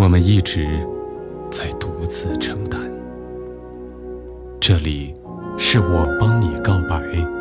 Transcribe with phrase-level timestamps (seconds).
[0.00, 0.66] 我们一直
[1.50, 2.80] 在独自承担。
[4.58, 5.14] 这里
[5.58, 7.39] 是我帮你告白。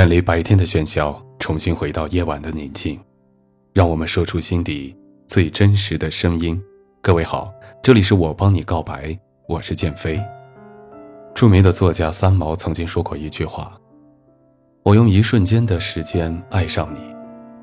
[0.00, 2.98] 远离白天的喧嚣，重新回到夜晚的宁静，
[3.74, 6.58] 让我们说出心底最真实的声音。
[7.02, 9.14] 各位好，这里是我帮你告白，
[9.46, 10.18] 我是剑飞。
[11.34, 13.78] 著名的作家三毛曾经说过一句话
[14.84, 17.00] ：“我用一瞬间的时间爱上你，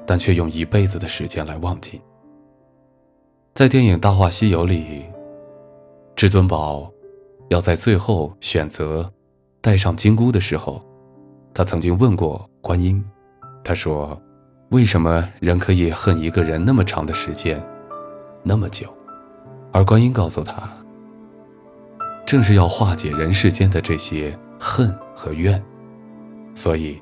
[0.06, 2.00] 但却用一辈子的时间来忘记。”
[3.56, 5.08] 在电影《大话西游》里，
[6.16, 6.88] 至尊宝
[7.50, 9.12] 要在最后选择
[9.60, 10.80] 带上金箍的时候。
[11.58, 13.04] 他曾经问过观音，
[13.64, 14.22] 他说
[14.70, 17.60] ：“为什么人可以恨一个人那么长的时间，
[18.44, 18.86] 那么久？”
[19.74, 20.72] 而观音告诉他
[22.28, 25.60] ：“正是要化解人世间的这些恨和怨，
[26.54, 26.94] 所以，《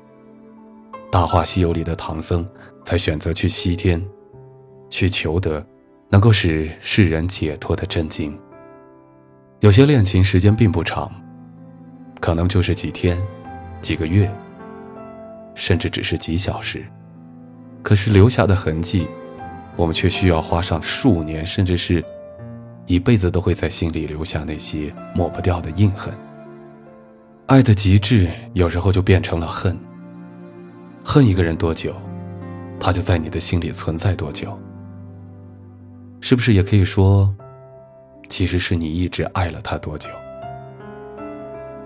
[1.10, 2.48] 大话西游》里的唐僧
[2.82, 4.02] 才选择去西天，
[4.88, 5.62] 去求得
[6.08, 8.34] 能够使世人解脱的真经。
[9.60, 11.12] 有些恋情时间并不长，
[12.22, 13.22] 可能就是几天、
[13.82, 14.26] 几个月。”
[15.56, 16.86] 甚至只是几小时，
[17.82, 19.08] 可是留下的痕迹，
[19.74, 22.04] 我们却需要花上数年，甚至是
[22.84, 26.12] 一辈子都会在心里留下那些抹不掉的印痕。
[27.46, 29.76] 爱的极致，有时候就变成了恨。
[31.02, 31.94] 恨一个人多久，
[32.78, 34.56] 他就在你的心里存在多久。
[36.20, 37.34] 是不是也可以说，
[38.28, 40.10] 其实是你一直爱了他多久？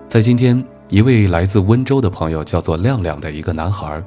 [0.09, 0.61] 在今天。
[0.91, 4.03] 一位来自温州的朋友，叫做亮亮的一个男孩，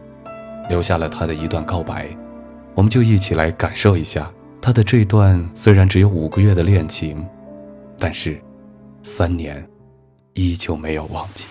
[0.69, 2.15] 留下了他的一段告白，
[2.75, 4.31] 我们就一起来感受一下
[4.61, 7.27] 他的这段虽然只有五个月的恋情，
[7.99, 8.39] 但是
[9.03, 9.67] 三年
[10.35, 11.47] 依旧没有忘记。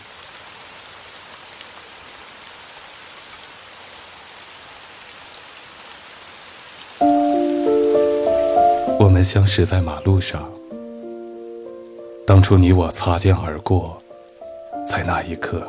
[9.00, 10.48] 我们相识在马路上，
[12.24, 14.03] 当初你我擦肩而过。
[14.86, 15.66] 在那一刻，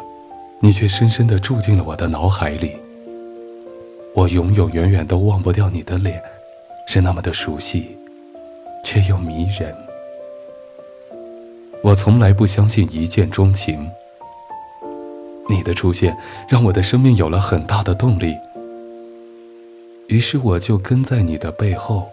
[0.61, 2.77] 你却深深地住进了我的脑海里。
[4.15, 6.23] 我永永远远都忘不掉你的脸，
[6.87, 7.97] 是那么的熟悉，
[8.83, 9.75] 却又迷人。
[11.83, 13.91] 我从来不相信一见钟情，
[15.49, 16.17] 你的出现
[16.49, 18.37] 让我的生命有了很大的动力。
[20.09, 22.09] 于是我就跟在你的背后，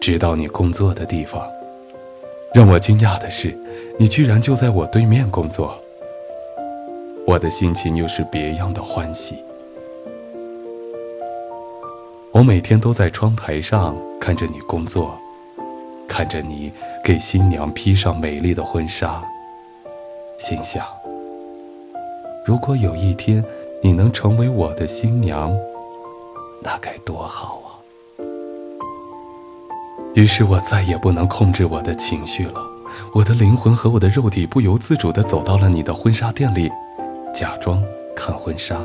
[0.00, 1.46] 直到你工作的地方。
[2.54, 3.56] 让我惊讶的是，
[3.98, 5.78] 你居然就在我对面工作。
[7.26, 9.36] 我的心情又是别样的欢喜。
[12.30, 15.18] 我每天都在窗台上看着你工作，
[16.06, 19.24] 看着你给新娘披上美丽的婚纱，
[20.38, 20.86] 心想：
[22.46, 23.44] 如果有一天
[23.82, 25.52] 你能成为我的新娘，
[26.62, 27.82] 那该多好啊！
[30.14, 32.62] 于是我再也不能控制我的情绪了，
[33.14, 36.70] 我的灵魂和我的肉体不由自主地走到了你的婚纱店里。
[37.36, 37.84] 假装
[38.14, 38.80] 看婚纱，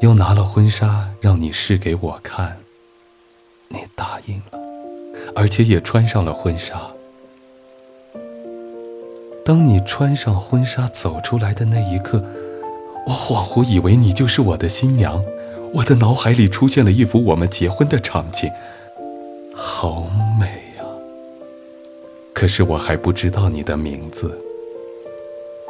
[0.00, 2.56] 又拿了婚纱让你试给我看，
[3.68, 4.58] 你答应了，
[5.36, 6.90] 而且也穿上了婚纱。
[9.44, 12.24] 当你穿上婚纱走出来的那一刻，
[13.06, 15.24] 我恍惚以为你就是我的新娘，
[15.74, 18.50] 我的脑海里出现了一幅我们结婚的场景，
[19.54, 20.10] 好
[20.40, 20.46] 美
[20.76, 20.84] 呀！
[22.32, 24.36] 可是我还不知道你的名字，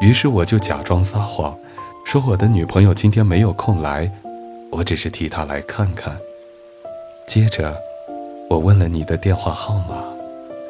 [0.01, 1.57] 于是我就假装撒谎，
[2.05, 4.11] 说我的女朋友今天没有空来，
[4.71, 6.19] 我只是替她来看看。
[7.27, 7.77] 接着，
[8.49, 10.03] 我问了你的电话号码，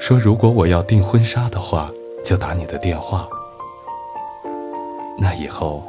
[0.01, 1.91] 说如果我要订婚纱的话，
[2.25, 3.29] 就打你的电话。
[5.19, 5.83] 那以后。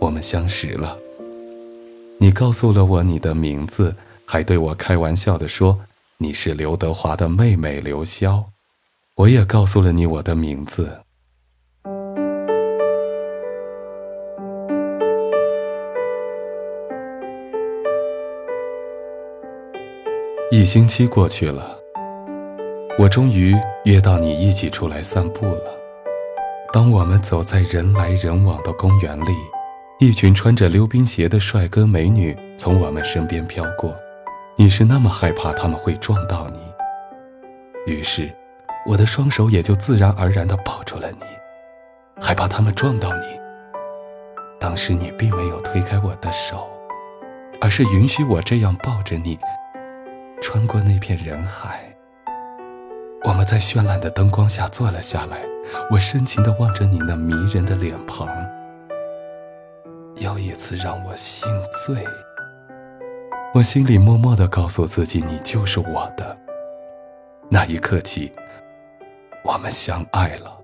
[0.00, 0.98] 我们相识了，
[2.18, 3.94] 你告诉了我你的名字，
[4.26, 5.78] 还对我开玩笑的说
[6.18, 8.42] 你是刘德华的妹妹刘潇。
[9.14, 11.02] 我也告诉了你我的名字。
[20.54, 21.78] 一星期过去了，
[22.98, 23.56] 我终于
[23.86, 25.64] 约到你一起出来散步了。
[26.70, 29.34] 当我们走在人来人往的公园里。
[29.98, 33.96] 一群穿着溜冰鞋的帅哥美女从我们身边飘过，
[34.56, 36.60] 你是那么害怕他们会撞到你，
[37.86, 38.30] 于是
[38.84, 41.24] 我的双手也就自然而然地抱住了你，
[42.20, 43.24] 害怕他们撞到你。
[44.60, 46.68] 当时你并没有推开我的手，
[47.58, 49.38] 而是允许我这样抱着你，
[50.42, 51.88] 穿过那片人海。
[53.24, 55.38] 我们在绚烂的灯光下坐了下来，
[55.88, 58.28] 我深情地望着你那迷人的脸庞。
[60.16, 62.04] 又一次让我心醉，
[63.54, 66.36] 我心里默默的告诉自己，你就是我的。
[67.48, 68.32] 那一刻起，
[69.44, 70.58] 我们相爱了。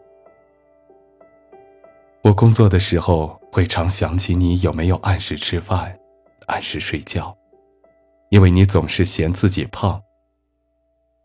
[2.23, 5.97] 我工作的时候会常想起你有没有按时吃饭，
[6.47, 7.38] 按时睡觉，
[8.31, 10.01] 因为你总是嫌自己胖。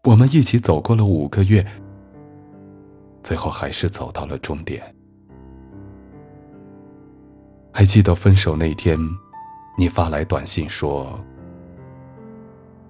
[0.05, 1.65] 我们一起走过了五个月，
[3.21, 4.83] 最后还是走到了终点。
[7.71, 8.99] 还记得分手那天，
[9.77, 11.19] 你发来短信说：“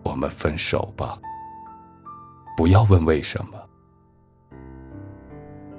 [0.03, 1.17] 我们分手吧，
[2.57, 3.59] 不要问为什么。”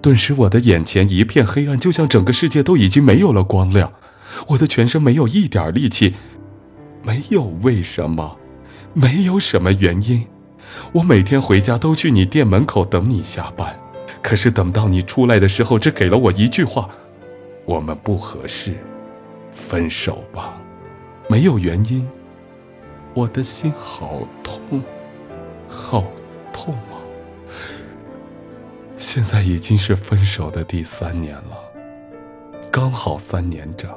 [0.00, 3.92] 顿时，我的眼前一片黑暗，就像整个世界都已经没有了光亮。
[4.48, 6.14] 我的全身没有一点力气，
[7.04, 8.38] 没有为什么，
[8.94, 10.26] 没有什么原因。
[10.92, 13.78] 我每天回家都去你店门口等你下班，
[14.22, 16.88] 可是等到你出来的时候，只给了我一句话
[17.66, 18.74] ：“我们不合适。”
[19.52, 20.60] 分手吧，
[21.28, 22.08] 没有原因。
[23.12, 24.82] 我的心好痛，
[25.68, 26.04] 好
[26.52, 26.98] 痛啊！
[28.96, 31.56] 现在已经是分手的第三年了，
[32.72, 33.88] 刚好三年整，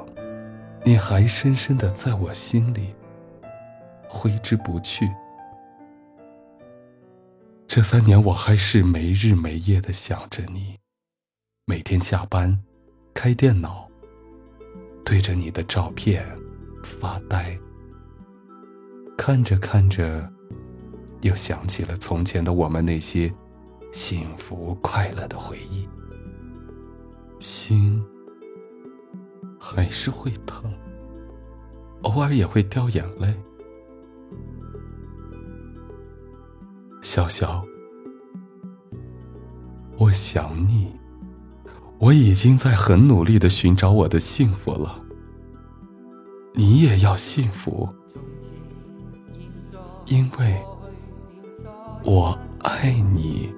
[0.84, 2.94] 你还深深的在我心里，
[4.08, 5.08] 挥之不去。
[7.66, 10.78] 这三年我还是没日没夜的想着你，
[11.66, 12.58] 每天下班，
[13.14, 13.86] 开电脑。
[15.04, 16.22] 对着你的照片
[16.84, 17.58] 发呆，
[19.16, 20.30] 看着看着，
[21.22, 23.32] 又想起了从前的我们那些
[23.90, 25.88] 幸福快乐的回忆，
[27.38, 28.04] 心
[29.58, 30.70] 还是会疼，
[32.02, 33.34] 偶尔也会掉眼泪。
[37.00, 37.62] 潇潇，
[39.96, 40.92] 我想你。
[41.98, 45.00] 我已经在很努力的寻找我的幸福了，
[46.54, 47.88] 你也要幸福，
[50.06, 50.62] 因为
[52.04, 53.52] 我爱你，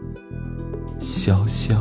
[0.98, 1.76] 潇潇。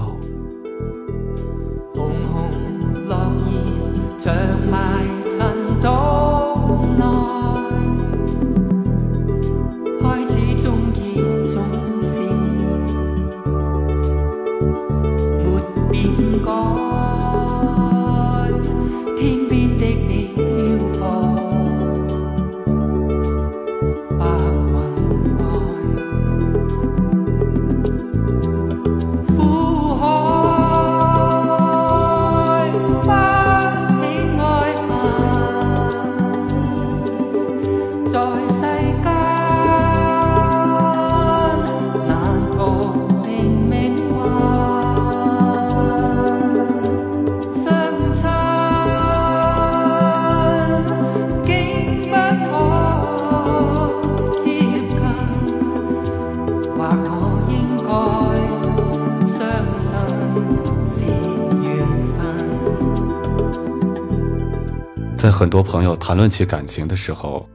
[65.40, 67.48] 很多朋友谈论起感情的时候，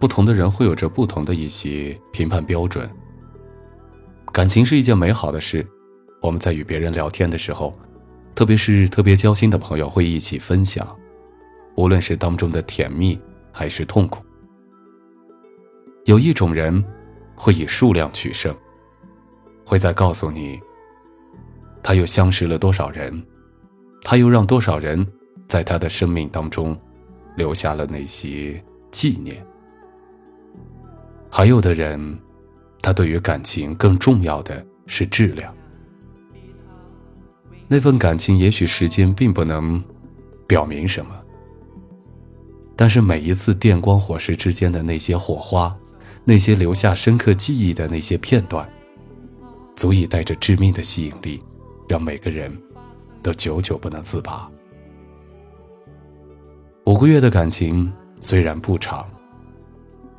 [0.00, 2.90] 不同的人会有着不同的一些评判标准。
[4.32, 5.64] 感情是一件美好的事，
[6.20, 7.72] 我们在与别人聊天的时候，
[8.34, 10.84] 特别是特别交心的朋友会一起分享。
[11.76, 13.16] 无论是当中的甜蜜
[13.52, 14.24] 还是痛苦。
[16.06, 16.84] 有一种人，
[17.36, 18.52] 会以数量取胜，
[19.64, 20.58] 会在告诉你，
[21.80, 23.24] 他又相识了多少人，
[24.02, 25.06] 他又让多少人
[25.46, 26.76] 在他的生命当中
[27.36, 29.44] 留下了那些纪念。
[31.30, 32.18] 还有的人，
[32.82, 35.54] 他对于感情更重要的是质量。
[37.68, 39.82] 那份感情也许时间并不能
[40.48, 41.12] 表明什么，
[42.74, 45.76] 但是每一次电光火石之间的那些火花，
[46.24, 48.68] 那些留下深刻记忆的那些片段，
[49.76, 51.40] 足以带着致命的吸引力，
[51.88, 52.52] 让每个人
[53.22, 54.50] 都久久不能自拔。
[57.00, 57.90] 五个月的感情
[58.20, 59.08] 虽然不长。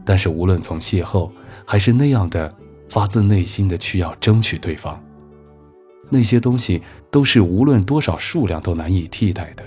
[0.03, 1.29] 但是，无论从邂逅，
[1.63, 2.51] 还是那样的
[2.89, 4.99] 发自内心的去要争取对方，
[6.09, 9.63] 那些东西都是无论多少数量都难以替代的。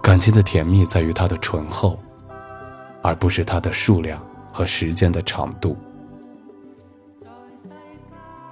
[0.00, 1.98] 感情的甜蜜在于它的醇厚，
[3.02, 5.76] 而不是它的数量和时间的长度。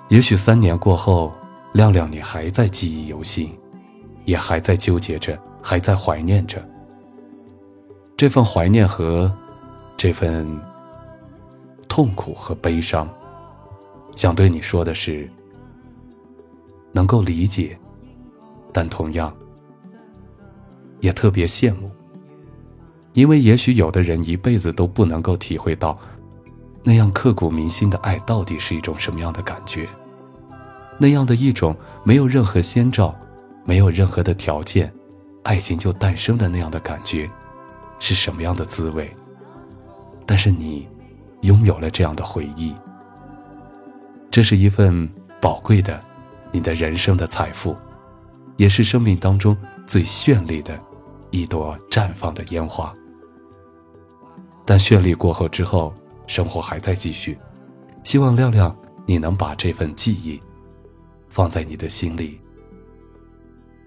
[0.08, 1.32] 也许三年过后，
[1.74, 3.56] 亮亮你还在记忆犹新，
[4.24, 6.66] 也还在纠结着，还在怀念着。
[8.16, 9.32] 这份怀念和
[9.96, 10.60] 这份
[11.88, 13.08] 痛苦和悲伤，
[14.14, 15.28] 想对你说的是：
[16.92, 17.76] 能够理解，
[18.72, 19.34] 但同样
[21.00, 21.90] 也特别羡慕，
[23.12, 25.98] 因为也许有的人一辈子都不能够体会到
[26.84, 29.88] 那样刻骨铭心的爱到底是一种什么样的感觉，
[30.98, 31.74] 那样的一种
[32.04, 33.14] 没有任何先兆、
[33.64, 34.92] 没有任何的条件，
[35.44, 37.30] 爱情就诞生的那样的感觉。
[37.98, 39.14] 是什么样的滋味？
[40.26, 40.88] 但是你
[41.42, 42.74] 拥有了这样的回忆，
[44.28, 45.08] 这是一份
[45.40, 46.00] 宝贵的
[46.50, 47.76] 你的人生的财富，
[48.56, 50.76] 也是生命当中最绚丽的
[51.30, 52.92] 一朵绽放的烟花。
[54.64, 55.94] 但绚丽过后之后，
[56.26, 57.38] 生活还在继续。
[58.02, 58.76] 希望亮亮，
[59.06, 60.40] 你能把这份记忆
[61.28, 62.40] 放在你的心里，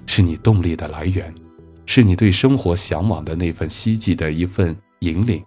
[0.05, 1.33] 是你动力的来源。
[1.87, 5.43] 是你对生活向往的那份希冀的一份引领。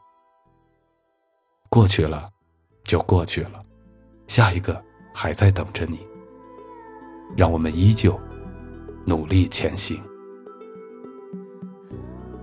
[1.68, 2.24] 过去了，
[2.84, 3.60] 就过去了，
[4.28, 4.80] 下一个
[5.12, 5.98] 还在等着你。
[7.36, 8.18] 让我们依旧
[9.04, 10.00] 努力前行。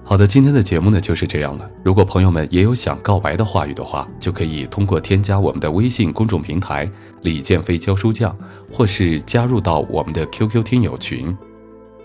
[0.03, 1.71] 好的，今天的节目呢就是这样了。
[1.81, 6.91] 如果朋友们也有想告白的话语的话，就可以通过添加我们的微信公众平台
[7.23, 8.37] “李建飞教书匠”，
[8.71, 11.35] 或是加入到我们的 QQ 听友群。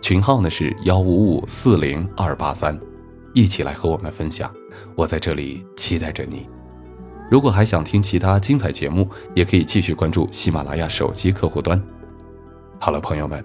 [0.00, 2.78] 群号呢是幺五五四零二八三，
[3.34, 4.52] 一起来和我们分享。
[4.94, 6.48] 我在这里期待着你。
[7.30, 11.80] 如果还想听其他精彩节目，也可以继续关注喜马拉雅手机客户端。
[12.78, 13.44] 好了，朋友们，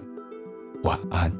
[0.82, 1.32] 晚安。